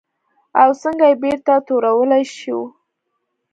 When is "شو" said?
2.37-2.59